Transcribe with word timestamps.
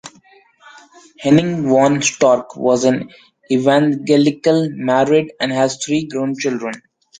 Henning 1.19 1.69
von 1.69 2.01
Storch 2.01 2.55
was 2.57 2.85
an 2.85 3.11
Evangelical, 3.51 4.67
married 4.71 5.31
and 5.39 5.51
has 5.51 5.77
three 5.77 6.07
grown 6.07 6.35
children. 6.35 6.73